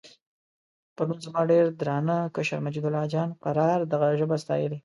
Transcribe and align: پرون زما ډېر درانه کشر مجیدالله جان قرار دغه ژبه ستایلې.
پرون 0.95 1.17
زما 1.25 1.41
ډېر 1.51 1.65
درانه 1.79 2.17
کشر 2.35 2.59
مجیدالله 2.65 3.03
جان 3.13 3.29
قرار 3.45 3.77
دغه 3.93 4.07
ژبه 4.19 4.35
ستایلې. 4.43 4.77